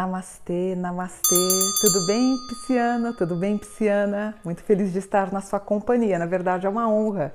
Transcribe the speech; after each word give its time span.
Namastê, 0.00 0.74
namastê. 0.74 1.36
Tudo 1.82 2.06
bem, 2.06 2.34
pisciano? 2.48 3.12
Tudo 3.12 3.36
bem, 3.36 3.58
pisciana? 3.58 4.34
Muito 4.42 4.62
feliz 4.62 4.94
de 4.94 4.98
estar 4.98 5.30
na 5.30 5.42
sua 5.42 5.60
companhia. 5.60 6.18
Na 6.18 6.24
verdade, 6.24 6.66
é 6.66 6.70
uma 6.70 6.88
honra. 6.88 7.34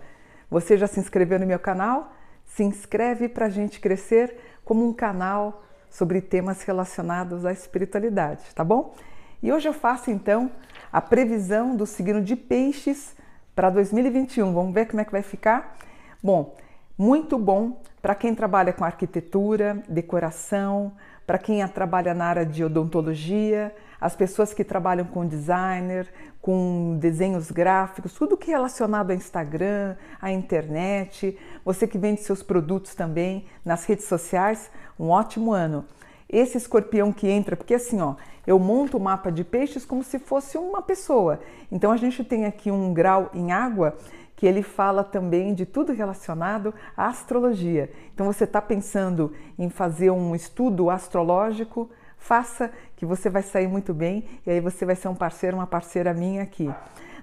Você 0.49 0.75
já 0.75 0.87
se 0.87 0.99
inscreveu 0.99 1.39
no 1.39 1.45
meu 1.45 1.59
canal? 1.59 2.11
Se 2.43 2.63
inscreve 2.63 3.29
para 3.29 3.45
a 3.45 3.49
gente 3.49 3.79
crescer 3.79 4.59
como 4.65 4.83
um 4.83 4.91
canal 4.91 5.63
sobre 5.91 6.19
temas 6.21 6.63
relacionados 6.63 7.45
à 7.45 7.51
espiritualidade, 7.51 8.43
tá 8.55 8.63
bom? 8.63 8.95
E 9.43 9.53
hoje 9.53 9.69
eu 9.69 9.73
faço 9.73 10.09
então 10.09 10.49
a 10.91 10.99
previsão 10.99 11.75
do 11.75 11.85
signo 11.85 12.19
de 12.19 12.35
Peixes 12.35 13.15
para 13.55 13.69
2021. 13.69 14.51
Vamos 14.51 14.73
ver 14.73 14.87
como 14.87 15.01
é 15.01 15.05
que 15.05 15.11
vai 15.11 15.21
ficar? 15.21 15.77
Bom, 16.23 16.55
muito 16.97 17.37
bom 17.37 17.79
para 18.01 18.15
quem 18.15 18.33
trabalha 18.33 18.73
com 18.73 18.83
arquitetura, 18.83 19.83
decoração, 19.87 20.93
para 21.25 21.37
quem 21.37 21.65
trabalha 21.67 22.13
na 22.13 22.25
área 22.25 22.45
de 22.45 22.63
odontologia, 22.63 23.73
as 23.99 24.15
pessoas 24.15 24.53
que 24.53 24.63
trabalham 24.63 25.05
com 25.05 25.25
designer, 25.25 26.07
com 26.41 26.97
desenhos 26.99 27.49
gráficos, 27.49 28.13
tudo 28.13 28.37
que 28.37 28.51
é 28.51 28.55
relacionado 28.55 29.09
a 29.09 29.15
Instagram, 29.15 29.95
à 30.21 30.31
internet, 30.31 31.37
você 31.63 31.87
que 31.87 31.97
vende 31.97 32.21
seus 32.21 32.43
produtos 32.43 32.93
também 32.93 33.45
nas 33.63 33.85
redes 33.85 34.05
sociais, 34.05 34.69
um 34.99 35.09
ótimo 35.09 35.51
ano. 35.51 35.85
Esse 36.27 36.57
escorpião 36.57 37.11
que 37.11 37.27
entra, 37.27 37.55
porque 37.55 37.75
assim, 37.75 38.01
ó, 38.01 38.15
eu 38.45 38.59
monto 38.59 38.97
o 38.97 38.99
mapa 38.99 39.31
de 39.31 39.43
peixes 39.43 39.85
como 39.85 40.03
se 40.03 40.19
fosse 40.19 40.57
uma 40.57 40.81
pessoa. 40.81 41.39
Então 41.71 41.91
a 41.91 41.97
gente 41.97 42.23
tem 42.23 42.45
aqui 42.45 42.71
um 42.71 42.93
grau 42.93 43.29
em 43.33 43.51
água 43.51 43.95
que 44.35 44.45
ele 44.45 44.61
fala 44.61 45.03
também 45.03 45.53
de 45.53 45.65
tudo 45.65 45.93
relacionado 45.93 46.73
à 46.95 47.07
astrologia. 47.07 47.89
Então 48.13 48.25
você 48.25 48.43
está 48.43 48.61
pensando 48.61 49.33
em 49.57 49.69
fazer 49.69 50.11
um 50.11 50.35
estudo 50.35 50.89
astrológico, 50.89 51.89
faça 52.17 52.71
que 52.97 53.05
você 53.05 53.29
vai 53.29 53.43
sair 53.43 53.67
muito 53.67 53.93
bem 53.93 54.25
e 54.45 54.51
aí 54.51 54.59
você 54.59 54.85
vai 54.85 54.95
ser 54.95 55.07
um 55.07 55.15
parceiro, 55.15 55.57
uma 55.57 55.67
parceira 55.67 56.13
minha 56.13 56.43
aqui. 56.43 56.69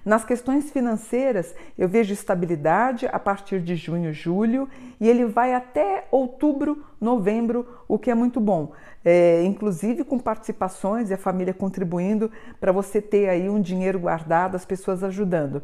Nas 0.05 0.25
questões 0.25 0.69
financeiras, 0.69 1.55
eu 1.77 1.87
vejo 1.87 2.13
estabilidade 2.13 3.07
a 3.09 3.17
partir 3.17 3.61
de 3.61 3.75
junho, 3.75 4.11
julho 4.11 4.67
e 4.99 5.07
ele 5.07 5.25
vai 5.25 5.53
até 5.53 6.05
outubro, 6.11 6.83
novembro, 6.99 7.65
o 7.87 7.97
que 7.97 8.11
é 8.11 8.15
muito 8.15 8.41
bom. 8.41 8.73
É, 9.05 9.43
inclusive 9.43 10.03
com 10.03 10.19
participações 10.19 11.09
e 11.09 11.13
a 11.13 11.17
família 11.17 11.53
contribuindo 11.53 12.29
para 12.59 12.73
você 12.73 13.01
ter 13.01 13.29
aí 13.29 13.49
um 13.49 13.61
dinheiro 13.61 13.99
guardado, 13.99 14.55
as 14.55 14.65
pessoas 14.65 15.03
ajudando. 15.03 15.63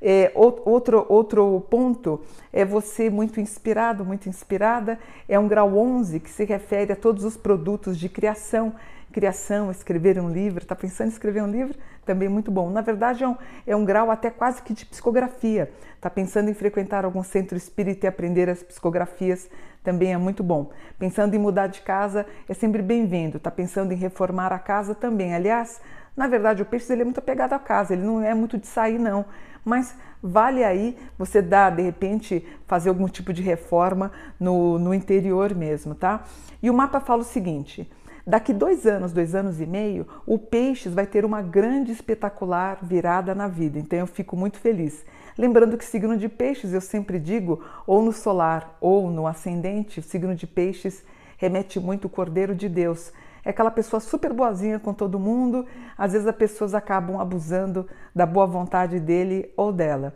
É, 0.00 0.30
outro, 0.34 1.06
outro 1.08 1.60
ponto 1.70 2.20
é 2.52 2.64
você 2.64 3.08
muito 3.08 3.40
inspirado, 3.40 4.04
muito 4.04 4.28
inspirada, 4.28 4.98
é 5.26 5.38
um 5.38 5.48
grau 5.48 5.78
11 5.78 6.20
que 6.20 6.30
se 6.30 6.44
refere 6.44 6.92
a 6.92 6.96
todos 6.96 7.24
os 7.24 7.36
produtos 7.36 7.98
de 7.98 8.08
criação, 8.08 8.74
criação, 9.14 9.70
escrever 9.70 10.18
um 10.18 10.28
livro, 10.28 10.58
está 10.64 10.74
pensando 10.74 11.06
em 11.06 11.12
escrever 11.12 11.40
um 11.40 11.50
livro? 11.50 11.78
Também 12.04 12.28
muito 12.28 12.50
bom. 12.50 12.68
Na 12.68 12.80
verdade, 12.80 13.22
é 13.22 13.28
um, 13.28 13.36
é 13.64 13.76
um 13.76 13.84
grau 13.84 14.10
até 14.10 14.28
quase 14.28 14.60
que 14.60 14.74
de 14.74 14.84
psicografia. 14.84 15.70
Está 15.94 16.10
pensando 16.10 16.50
em 16.50 16.54
frequentar 16.54 17.04
algum 17.04 17.22
centro 17.22 17.56
espírita 17.56 18.06
e 18.06 18.08
aprender 18.08 18.50
as 18.50 18.60
psicografias? 18.60 19.48
Também 19.84 20.12
é 20.12 20.18
muito 20.18 20.42
bom. 20.42 20.72
Pensando 20.98 21.32
em 21.34 21.38
mudar 21.38 21.68
de 21.68 21.80
casa? 21.82 22.26
É 22.48 22.54
sempre 22.54 22.82
bem-vindo. 22.82 23.36
Está 23.36 23.52
pensando 23.52 23.92
em 23.92 23.96
reformar 23.96 24.52
a 24.52 24.58
casa? 24.58 24.96
Também. 24.96 25.32
Aliás, 25.32 25.80
na 26.16 26.26
verdade, 26.26 26.62
o 26.62 26.66
peixe 26.66 26.92
ele 26.92 27.02
é 27.02 27.04
muito 27.04 27.18
apegado 27.18 27.52
à 27.52 27.58
casa, 27.60 27.92
ele 27.92 28.02
não 28.02 28.20
é 28.20 28.34
muito 28.34 28.58
de 28.58 28.66
sair, 28.66 28.98
não 28.98 29.24
mas 29.64 29.96
vale 30.22 30.62
aí 30.62 30.96
você 31.18 31.40
dar, 31.40 31.70
de 31.70 31.82
repente, 31.82 32.46
fazer 32.66 32.90
algum 32.90 33.08
tipo 33.08 33.32
de 33.32 33.42
reforma 33.42 34.12
no, 34.38 34.78
no 34.78 34.92
interior 34.92 35.54
mesmo, 35.54 35.94
tá? 35.94 36.22
E 36.62 36.68
o 36.68 36.74
mapa 36.74 37.00
fala 37.00 37.22
o 37.22 37.24
seguinte. 37.24 37.90
Daqui 38.26 38.52
dois 38.52 38.86
anos, 38.86 39.12
dois 39.12 39.34
anos 39.34 39.60
e 39.60 39.66
meio, 39.66 40.06
o 40.26 40.38
Peixes 40.38 40.94
vai 40.94 41.06
ter 41.06 41.24
uma 41.24 41.42
grande, 41.42 41.92
espetacular 41.92 42.78
virada 42.82 43.34
na 43.34 43.48
vida. 43.48 43.78
Então 43.78 43.98
eu 43.98 44.06
fico 44.06 44.36
muito 44.36 44.58
feliz. 44.58 45.04
Lembrando 45.36 45.76
que 45.76 45.84
signo 45.84 46.16
de 46.16 46.28
Peixes, 46.28 46.72
eu 46.72 46.80
sempre 46.80 47.18
digo, 47.18 47.62
ou 47.86 48.02
no 48.02 48.12
solar 48.12 48.76
ou 48.80 49.10
no 49.10 49.26
ascendente, 49.26 50.00
o 50.00 50.02
signo 50.02 50.34
de 50.34 50.46
Peixes 50.46 51.04
remete 51.36 51.78
muito 51.78 52.06
o 52.06 52.10
Cordeiro 52.10 52.54
de 52.54 52.68
Deus 52.68 53.12
é 53.44 53.50
aquela 53.50 53.70
pessoa 53.70 54.00
super 54.00 54.32
boazinha 54.32 54.78
com 54.78 54.94
todo 54.94 55.18
mundo, 55.18 55.66
às 55.98 56.12
vezes 56.12 56.26
as 56.26 56.34
pessoas 56.34 56.74
acabam 56.74 57.20
abusando 57.20 57.86
da 58.14 58.24
boa 58.24 58.46
vontade 58.46 58.98
dele 58.98 59.52
ou 59.56 59.70
dela. 59.70 60.14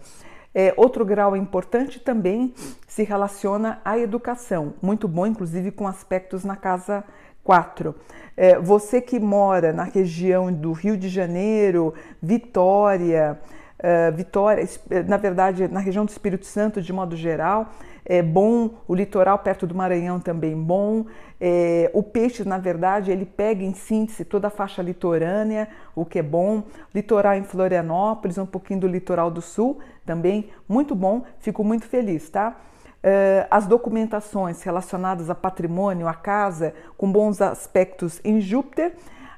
É, 0.54 0.72
outro 0.76 1.04
grau 1.04 1.36
importante 1.36 2.00
também 2.00 2.54
se 2.86 3.02
relaciona 3.02 3.80
à 3.84 3.98
educação, 3.98 4.74
muito 4.80 5.06
bom, 5.06 5.26
inclusive 5.26 5.70
com 5.70 5.86
aspectos 5.86 6.42
na 6.42 6.56
casa 6.56 7.04
4. 7.44 7.94
É, 8.36 8.58
você 8.58 9.00
que 9.00 9.18
mora 9.18 9.72
na 9.72 9.84
região 9.84 10.52
do 10.52 10.72
Rio 10.72 10.96
de 10.96 11.08
Janeiro, 11.08 11.92
Vitória, 12.22 13.38
uh, 13.78 14.14
Vitória, 14.14 14.68
na 15.06 15.16
verdade, 15.16 15.66
na 15.66 15.80
região 15.80 16.04
do 16.04 16.10
Espírito 16.10 16.46
Santo 16.46 16.80
de 16.80 16.92
modo 16.92 17.16
geral, 17.16 17.72
é 18.04 18.22
bom, 18.22 18.70
o 18.88 18.94
litoral 18.94 19.38
perto 19.38 19.66
do 19.66 19.74
Maranhão 19.74 20.18
também 20.18 20.56
bom. 20.56 21.04
É, 21.38 21.90
o 21.92 22.02
peixe, 22.02 22.42
na 22.42 22.56
verdade, 22.56 23.10
ele 23.10 23.26
pega 23.26 23.62
em 23.62 23.74
síntese 23.74 24.24
toda 24.24 24.48
a 24.48 24.50
faixa 24.50 24.80
litorânea, 24.80 25.68
o 25.94 26.06
que 26.06 26.18
é 26.18 26.22
bom. 26.22 26.62
Litoral 26.94 27.34
em 27.34 27.44
Florianópolis, 27.44 28.38
um 28.38 28.46
pouquinho 28.46 28.80
do 28.80 28.88
litoral 28.88 29.30
do 29.30 29.42
sul, 29.42 29.78
também 30.06 30.48
muito 30.66 30.94
bom. 30.94 31.22
Fico 31.38 31.62
muito 31.62 31.84
feliz, 31.84 32.30
tá? 32.30 32.56
É, 33.02 33.46
as 33.50 33.66
documentações 33.66 34.62
relacionadas 34.62 35.30
a 35.30 35.34
patrimônio, 35.34 36.08
a 36.08 36.14
casa, 36.14 36.74
com 36.96 37.10
bons 37.10 37.40
aspectos 37.40 38.20
em 38.24 38.40
Júpiter. 38.40 38.94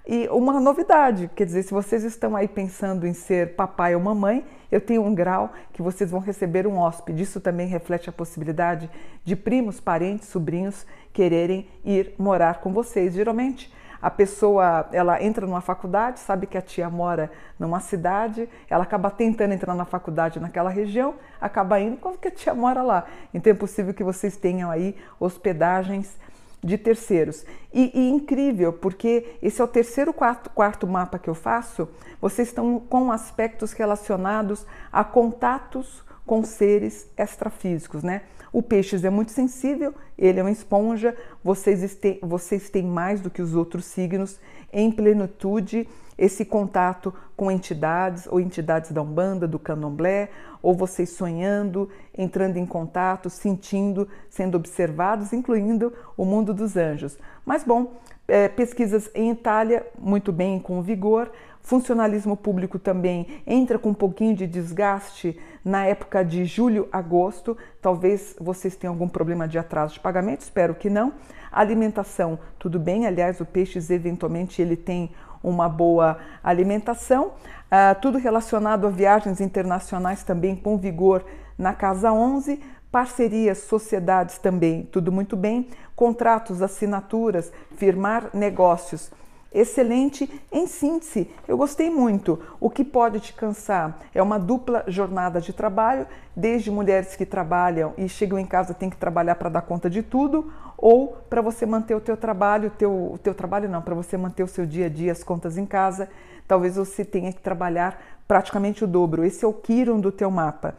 E 0.06 0.26
uma 0.28 0.58
novidade, 0.58 1.30
quer 1.36 1.44
dizer, 1.44 1.62
se 1.62 1.72
vocês 1.72 2.02
estão 2.02 2.34
aí 2.34 2.48
pensando 2.48 3.06
em 3.06 3.12
ser 3.12 3.54
papai 3.54 3.94
ou 3.94 4.00
mamãe, 4.00 4.44
eu 4.72 4.80
tenho 4.80 5.04
um 5.04 5.14
grau 5.14 5.52
que 5.72 5.82
vocês 5.82 6.10
vão 6.10 6.20
receber 6.20 6.66
um 6.66 6.78
hóspede. 6.78 7.22
Isso 7.22 7.40
também 7.40 7.66
reflete 7.66 8.08
a 8.08 8.12
possibilidade 8.12 8.90
de 9.24 9.36
primos, 9.36 9.78
parentes, 9.78 10.28
sobrinhos 10.28 10.86
quererem 11.12 11.68
ir 11.84 12.14
morar 12.18 12.60
com 12.60 12.72
vocês. 12.72 13.14
Geralmente, 13.14 13.72
a 14.00 14.10
pessoa 14.10 14.88
ela 14.92 15.22
entra 15.22 15.46
numa 15.46 15.60
faculdade, 15.60 16.20
sabe 16.20 16.46
que 16.46 16.56
a 16.56 16.62
tia 16.62 16.88
mora 16.88 17.30
numa 17.58 17.80
cidade, 17.80 18.48
ela 18.68 18.82
acaba 18.82 19.10
tentando 19.10 19.52
entrar 19.52 19.74
na 19.74 19.84
faculdade 19.84 20.40
naquela 20.40 20.70
região, 20.70 21.14
acaba 21.40 21.80
indo 21.80 21.96
porque 21.96 22.28
a 22.28 22.30
tia 22.30 22.54
mora 22.54 22.82
lá. 22.82 23.04
Então 23.34 23.50
é 23.50 23.54
possível 23.54 23.92
que 23.92 24.04
vocês 24.04 24.36
tenham 24.36 24.70
aí 24.70 24.96
hospedagens 25.18 26.18
de 26.62 26.76
terceiros. 26.76 27.44
E, 27.72 27.90
e, 27.94 28.10
incrível, 28.10 28.72
porque 28.72 29.36
esse 29.42 29.60
é 29.60 29.64
o 29.64 29.68
terceiro 29.68 30.12
quarto, 30.12 30.50
quarto 30.50 30.86
mapa 30.86 31.18
que 31.18 31.28
eu 31.28 31.34
faço, 31.34 31.88
vocês 32.20 32.48
estão 32.48 32.78
com 32.80 33.10
aspectos 33.10 33.72
relacionados 33.72 34.66
a 34.92 35.02
contatos 35.02 36.04
com 36.30 36.44
seres 36.44 37.08
extrafísicos, 37.18 38.04
né? 38.04 38.22
O 38.52 38.62
peixes 38.62 39.02
é 39.02 39.10
muito 39.10 39.32
sensível, 39.32 39.92
ele 40.16 40.38
é 40.38 40.42
uma 40.44 40.52
esponja, 40.52 41.16
vocês 41.42 41.96
têm, 41.96 42.20
vocês 42.22 42.70
têm 42.70 42.84
mais 42.84 43.20
do 43.20 43.28
que 43.28 43.42
os 43.42 43.56
outros 43.56 43.84
signos 43.86 44.38
em 44.72 44.92
plenitude 44.92 45.88
esse 46.16 46.44
contato 46.44 47.12
com 47.36 47.50
entidades 47.50 48.28
ou 48.30 48.38
entidades 48.38 48.92
da 48.92 49.02
Umbanda, 49.02 49.48
do 49.48 49.58
Candomblé, 49.58 50.28
ou 50.62 50.72
vocês 50.72 51.10
sonhando, 51.10 51.88
entrando 52.16 52.58
em 52.58 52.66
contato, 52.66 53.28
sentindo, 53.28 54.06
sendo 54.28 54.54
observados, 54.54 55.32
incluindo 55.32 55.92
o 56.16 56.24
mundo 56.24 56.54
dos 56.54 56.76
anjos. 56.76 57.18
Mas 57.44 57.64
bom, 57.64 57.96
é, 58.28 58.46
pesquisas 58.48 59.10
em 59.16 59.32
Itália, 59.32 59.84
muito 59.98 60.30
bem, 60.30 60.60
com 60.60 60.80
vigor. 60.80 61.32
Funcionalismo 61.62 62.36
público 62.36 62.78
também 62.78 63.42
entra 63.46 63.78
com 63.78 63.90
um 63.90 63.94
pouquinho 63.94 64.34
de 64.34 64.46
desgaste 64.46 65.38
na 65.64 65.84
época 65.84 66.24
de 66.24 66.44
julho, 66.44 66.88
agosto. 66.90 67.56
Talvez 67.80 68.34
vocês 68.40 68.74
tenham 68.76 68.94
algum 68.94 69.08
problema 69.08 69.46
de 69.46 69.58
atraso 69.58 69.94
de 69.94 70.00
pagamento, 70.00 70.40
espero 70.40 70.74
que 70.74 70.90
não. 70.90 71.12
Alimentação, 71.52 72.38
tudo 72.58 72.78
bem. 72.78 73.06
Aliás, 73.06 73.40
o 73.40 73.44
peixes 73.44 73.90
eventualmente 73.90 74.60
ele 74.60 74.76
tem 74.76 75.10
uma 75.42 75.68
boa 75.68 76.18
alimentação. 76.42 77.28
Uh, 77.70 78.00
tudo 78.00 78.18
relacionado 78.18 78.86
a 78.86 78.90
viagens 78.90 79.40
internacionais 79.40 80.22
também 80.22 80.56
com 80.56 80.76
vigor 80.76 81.24
na 81.56 81.72
Casa 81.72 82.12
11. 82.12 82.60
Parcerias, 82.90 83.58
sociedades 83.58 84.38
também, 84.38 84.82
tudo 84.90 85.12
muito 85.12 85.36
bem. 85.36 85.68
Contratos, 85.94 86.60
assinaturas, 86.62 87.52
firmar 87.76 88.30
negócios 88.34 89.12
excelente. 89.52 90.30
Em 90.52 90.66
síntese, 90.66 91.30
eu 91.46 91.56
gostei 91.56 91.90
muito. 91.90 92.38
O 92.58 92.70
que 92.70 92.84
pode 92.84 93.20
te 93.20 93.32
cansar 93.32 93.98
é 94.14 94.22
uma 94.22 94.38
dupla 94.38 94.84
jornada 94.86 95.40
de 95.40 95.52
trabalho, 95.52 96.06
desde 96.34 96.70
mulheres 96.70 97.16
que 97.16 97.26
trabalham 97.26 97.92
e 97.96 98.08
chegam 98.08 98.38
em 98.38 98.46
casa 98.46 98.72
tem 98.74 98.88
que 98.88 98.96
trabalhar 98.96 99.34
para 99.34 99.48
dar 99.48 99.62
conta 99.62 99.90
de 99.90 100.02
tudo, 100.02 100.52
ou 100.76 101.16
para 101.28 101.42
você 101.42 101.66
manter 101.66 101.94
o 101.94 102.00
teu 102.00 102.16
trabalho, 102.16 102.70
teu, 102.70 103.12
o 103.12 103.18
teu 103.18 103.34
trabalho 103.34 103.68
não, 103.68 103.82
para 103.82 103.94
você 103.94 104.16
manter 104.16 104.42
o 104.42 104.48
seu 104.48 104.64
dia 104.64 104.86
a 104.86 104.88
dia, 104.88 105.12
as 105.12 105.22
contas 105.22 105.58
em 105.58 105.66
casa, 105.66 106.08
talvez 106.46 106.76
você 106.76 107.04
tenha 107.04 107.32
que 107.32 107.40
trabalhar 107.40 108.00
praticamente 108.26 108.84
o 108.84 108.86
dobro. 108.86 109.24
Esse 109.24 109.44
é 109.44 109.48
o 109.48 109.52
Kiron 109.52 110.00
do 110.00 110.12
teu 110.12 110.30
mapa. 110.30 110.74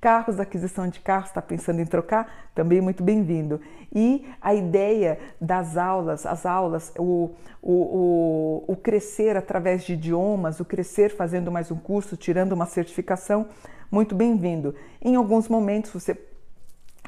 Carros, 0.00 0.38
aquisição 0.38 0.88
de 0.88 1.00
carros, 1.00 1.30
está 1.30 1.40
pensando 1.40 1.80
em 1.80 1.86
trocar? 1.86 2.50
Também 2.54 2.80
muito 2.80 3.02
bem-vindo. 3.02 3.60
E 3.94 4.26
a 4.42 4.54
ideia 4.54 5.18
das 5.40 5.76
aulas, 5.76 6.26
as 6.26 6.44
aulas, 6.44 6.92
o, 6.98 7.30
o, 7.62 7.72
o, 7.72 8.64
o 8.68 8.76
crescer 8.76 9.36
através 9.36 9.84
de 9.84 9.94
idiomas, 9.94 10.60
o 10.60 10.64
crescer 10.64 11.10
fazendo 11.10 11.50
mais 11.50 11.70
um 11.70 11.76
curso, 11.76 12.16
tirando 12.16 12.52
uma 12.52 12.66
certificação, 12.66 13.48
muito 13.90 14.14
bem-vindo. 14.14 14.74
Em 15.00 15.16
alguns 15.16 15.48
momentos 15.48 15.90
você 15.92 16.14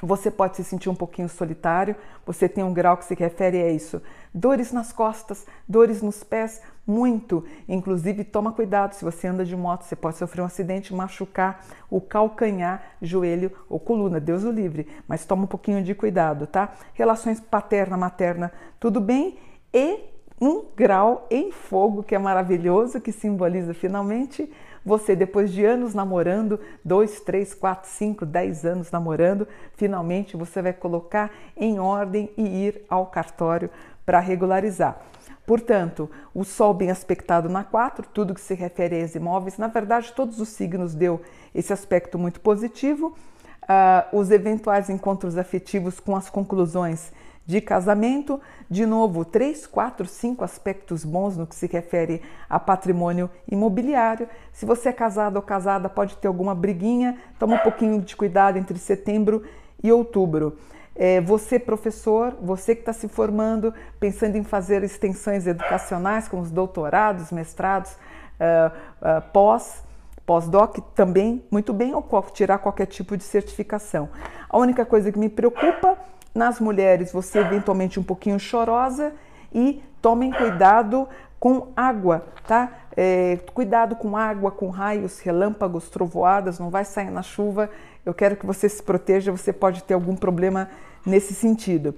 você 0.02 0.30
pode 0.30 0.56
se 0.56 0.64
sentir 0.64 0.88
um 0.88 0.94
pouquinho 0.94 1.28
solitário, 1.28 1.96
você 2.24 2.48
tem 2.48 2.62
um 2.62 2.72
grau 2.72 2.96
que 2.96 3.04
se 3.04 3.14
refere 3.14 3.60
a 3.62 3.70
isso. 3.70 4.00
Dores 4.32 4.72
nas 4.72 4.92
costas, 4.92 5.46
dores 5.66 6.02
nos 6.02 6.22
pés, 6.22 6.62
muito. 6.86 7.44
Inclusive, 7.68 8.24
toma 8.24 8.52
cuidado, 8.52 8.94
se 8.94 9.04
você 9.04 9.26
anda 9.26 9.44
de 9.44 9.56
moto, 9.56 9.82
você 9.82 9.96
pode 9.96 10.16
sofrer 10.16 10.42
um 10.42 10.46
acidente, 10.46 10.94
machucar 10.94 11.64
o 11.90 12.00
calcanhar, 12.00 12.82
joelho 13.02 13.52
ou 13.68 13.78
coluna, 13.78 14.20
Deus 14.20 14.44
o 14.44 14.50
livre. 14.50 14.86
Mas 15.06 15.24
toma 15.24 15.44
um 15.44 15.48
pouquinho 15.48 15.82
de 15.82 15.94
cuidado, 15.94 16.46
tá? 16.46 16.72
Relações 16.94 17.40
paterna-materna, 17.40 18.52
tudo 18.78 19.00
bem? 19.00 19.38
E 19.72 20.00
um 20.40 20.66
grau 20.76 21.26
em 21.30 21.50
fogo, 21.50 22.02
que 22.02 22.14
é 22.14 22.18
maravilhoso, 22.18 23.00
que 23.00 23.10
simboliza 23.10 23.74
finalmente 23.74 24.50
você, 24.84 25.14
depois 25.14 25.52
de 25.52 25.64
anos 25.64 25.94
namorando, 25.94 26.60
dois, 26.84 27.20
três, 27.20 27.54
quatro, 27.54 27.88
cinco, 27.90 28.24
dez 28.24 28.64
anos 28.64 28.90
namorando, 28.90 29.46
finalmente 29.74 30.36
você 30.36 30.62
vai 30.62 30.72
colocar 30.72 31.30
em 31.56 31.78
ordem 31.78 32.30
e 32.36 32.66
ir 32.66 32.82
ao 32.88 33.06
cartório 33.06 33.70
para 34.04 34.20
regularizar. 34.20 35.00
Portanto, 35.46 36.10
o 36.34 36.44
Sol 36.44 36.74
bem 36.74 36.90
aspectado 36.90 37.48
na 37.48 37.64
4, 37.64 38.06
tudo 38.12 38.34
que 38.34 38.40
se 38.40 38.54
refere 38.54 38.96
a 38.96 39.16
imóveis, 39.16 39.56
na 39.56 39.66
verdade, 39.66 40.12
todos 40.12 40.40
os 40.40 40.50
signos 40.50 40.94
deu 40.94 41.22
esse 41.54 41.72
aspecto 41.72 42.18
muito 42.18 42.38
positivo. 42.40 43.16
Uh, 43.62 44.16
os 44.18 44.30
eventuais 44.30 44.90
encontros 44.90 45.36
afetivos 45.36 46.00
com 46.00 46.14
as 46.14 46.28
conclusões 46.28 47.12
de 47.48 47.62
casamento. 47.62 48.38
De 48.70 48.84
novo, 48.84 49.24
três, 49.24 49.66
quatro, 49.66 50.06
cinco 50.06 50.44
aspectos 50.44 51.02
bons 51.02 51.34
no 51.34 51.46
que 51.46 51.54
se 51.54 51.66
refere 51.66 52.20
a 52.48 52.60
patrimônio 52.60 53.30
imobiliário. 53.50 54.28
Se 54.52 54.66
você 54.66 54.90
é 54.90 54.92
casado 54.92 55.36
ou 55.36 55.42
casada, 55.42 55.88
pode 55.88 56.14
ter 56.18 56.28
alguma 56.28 56.54
briguinha, 56.54 57.18
toma 57.38 57.56
um 57.56 57.60
pouquinho 57.60 58.02
de 58.02 58.14
cuidado 58.14 58.58
entre 58.58 58.78
setembro 58.78 59.42
e 59.82 59.90
outubro. 59.90 60.58
É, 60.94 61.22
você, 61.22 61.58
professor, 61.58 62.36
você 62.42 62.74
que 62.74 62.82
está 62.82 62.92
se 62.92 63.08
formando, 63.08 63.72
pensando 63.98 64.36
em 64.36 64.44
fazer 64.44 64.82
extensões 64.82 65.46
educacionais, 65.46 66.28
como 66.28 66.42
os 66.42 66.50
doutorados, 66.50 67.32
mestrados, 67.32 67.92
uh, 67.92 68.68
uh, 69.00 69.22
pós, 69.32 69.82
pós-doc, 70.26 70.76
também 70.94 71.42
muito 71.50 71.72
bem, 71.72 71.94
ou 71.94 72.04
tirar 72.34 72.58
qualquer 72.58 72.86
tipo 72.86 73.16
de 73.16 73.22
certificação. 73.22 74.10
A 74.50 74.58
única 74.58 74.84
coisa 74.84 75.10
que 75.10 75.18
me 75.18 75.30
preocupa 75.30 75.96
nas 76.38 76.60
mulheres, 76.60 77.12
você 77.12 77.40
eventualmente 77.40 77.98
um 77.98 78.02
pouquinho 78.02 78.38
chorosa 78.38 79.12
e 79.52 79.82
tomem 80.00 80.30
cuidado 80.30 81.08
com 81.40 81.68
água, 81.76 82.24
tá? 82.46 82.72
É, 82.96 83.38
cuidado 83.52 83.96
com 83.96 84.16
água, 84.16 84.50
com 84.50 84.70
raios, 84.70 85.18
relâmpagos, 85.20 85.90
trovoadas, 85.90 86.58
não 86.58 86.70
vai 86.70 86.84
sair 86.84 87.10
na 87.10 87.22
chuva. 87.22 87.68
Eu 88.06 88.14
quero 88.14 88.36
que 88.36 88.46
você 88.46 88.68
se 88.68 88.82
proteja, 88.82 89.30
você 89.30 89.52
pode 89.52 89.82
ter 89.82 89.94
algum 89.94 90.16
problema 90.16 90.70
nesse 91.04 91.34
sentido. 91.34 91.94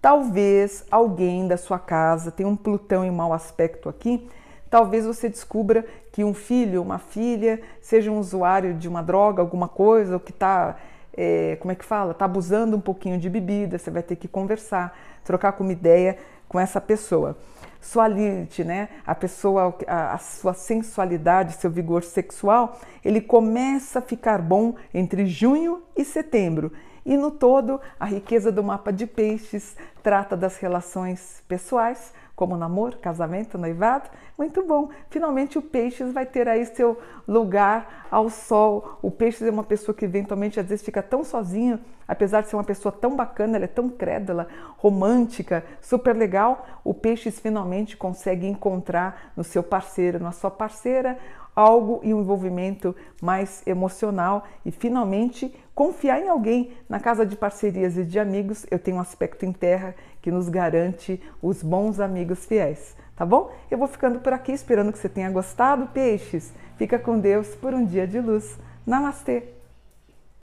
Talvez 0.00 0.84
alguém 0.90 1.46
da 1.46 1.56
sua 1.56 1.78
casa 1.78 2.30
tenha 2.30 2.48
um 2.48 2.56
Plutão 2.56 3.04
em 3.04 3.10
mau 3.10 3.32
aspecto 3.32 3.88
aqui. 3.88 4.28
Talvez 4.68 5.06
você 5.06 5.28
descubra 5.28 5.84
que 6.10 6.24
um 6.24 6.34
filho, 6.34 6.82
uma 6.82 6.98
filha, 6.98 7.60
seja 7.80 8.10
um 8.10 8.18
usuário 8.18 8.74
de 8.74 8.88
uma 8.88 9.02
droga, 9.02 9.42
alguma 9.42 9.68
coisa, 9.68 10.14
ou 10.14 10.20
que 10.20 10.32
está 10.32 10.76
é, 11.14 11.56
como 11.60 11.72
é 11.72 11.74
que 11.74 11.84
fala? 11.84 12.12
Está 12.12 12.24
abusando 12.24 12.76
um 12.76 12.80
pouquinho 12.80 13.18
de 13.18 13.28
bebida, 13.28 13.78
você 13.78 13.90
vai 13.90 14.02
ter 14.02 14.16
que 14.16 14.28
conversar, 14.28 14.96
trocar 15.24 15.54
uma 15.60 15.72
ideia 15.72 16.16
com 16.48 16.58
essa 16.58 16.80
pessoa. 16.80 17.36
Sua 17.80 18.06
Lilith, 18.06 18.62
né? 18.64 18.88
A 19.06 19.14
pessoa, 19.14 19.76
a, 19.86 20.14
a 20.14 20.18
sua 20.18 20.54
sensualidade, 20.54 21.54
seu 21.54 21.70
vigor 21.70 22.02
sexual, 22.02 22.78
ele 23.04 23.20
começa 23.20 23.98
a 23.98 24.02
ficar 24.02 24.40
bom 24.40 24.74
entre 24.94 25.26
junho 25.26 25.82
e 25.96 26.04
setembro. 26.04 26.72
E 27.04 27.16
no 27.16 27.32
todo, 27.32 27.80
a 27.98 28.04
riqueza 28.04 28.52
do 28.52 28.62
mapa 28.62 28.92
de 28.92 29.06
peixes 29.06 29.76
trata 30.02 30.36
das 30.36 30.56
relações 30.58 31.42
pessoais, 31.48 32.12
como 32.34 32.56
namoro, 32.56 32.98
casamento, 32.98 33.58
noivado. 33.58 34.10
Muito 34.36 34.64
bom. 34.66 34.88
Finalmente 35.10 35.58
o 35.58 35.62
Peixes 35.62 36.12
vai 36.12 36.26
ter 36.26 36.48
aí 36.48 36.64
seu 36.66 36.98
lugar 37.28 38.06
ao 38.10 38.28
sol. 38.28 38.98
O 39.02 39.10
Peixes 39.10 39.42
é 39.42 39.50
uma 39.50 39.62
pessoa 39.62 39.94
que 39.94 40.04
eventualmente 40.04 40.58
às 40.58 40.66
vezes 40.66 40.84
fica 40.84 41.02
tão 41.02 41.22
sozinho, 41.22 41.78
apesar 42.08 42.40
de 42.40 42.48
ser 42.48 42.56
uma 42.56 42.64
pessoa 42.64 42.90
tão 42.92 43.14
bacana, 43.14 43.56
ela 43.56 43.64
é 43.64 43.68
tão 43.68 43.88
crédula, 43.88 44.48
romântica, 44.76 45.64
super 45.80 46.16
legal. 46.16 46.66
O 46.82 46.94
Peixes 46.94 47.38
finalmente 47.38 47.96
consegue 47.96 48.46
encontrar 48.46 49.32
no 49.36 49.44
seu 49.44 49.62
parceiro, 49.62 50.18
na 50.18 50.32
sua 50.32 50.50
parceira, 50.50 51.18
algo 51.54 52.00
e 52.02 52.12
um 52.12 52.20
envolvimento 52.20 52.94
mais 53.20 53.62
emocional 53.66 54.44
e 54.64 54.70
finalmente 54.70 55.54
confiar 55.74 56.20
em 56.20 56.28
alguém. 56.28 56.72
Na 56.88 57.00
casa 57.00 57.24
de 57.24 57.36
parcerias 57.36 57.96
e 57.96 58.04
de 58.04 58.18
amigos, 58.18 58.66
eu 58.70 58.78
tenho 58.78 58.96
um 58.96 59.00
aspecto 59.00 59.44
em 59.44 59.52
terra 59.52 59.94
que 60.20 60.30
nos 60.30 60.48
garante 60.48 61.20
os 61.42 61.62
bons 61.62 62.00
amigos 62.00 62.46
fiéis, 62.46 62.96
tá 63.16 63.26
bom? 63.26 63.50
Eu 63.70 63.78
vou 63.78 63.88
ficando 63.88 64.20
por 64.20 64.32
aqui 64.32 64.52
esperando 64.52 64.92
que 64.92 64.98
você 64.98 65.08
tenha 65.08 65.30
gostado, 65.30 65.86
peixes. 65.88 66.52
Fica 66.76 66.98
com 66.98 67.18
Deus 67.18 67.48
por 67.54 67.74
um 67.74 67.84
dia 67.84 68.06
de 68.06 68.20
luz. 68.20 68.58
Namastê! 68.86 69.61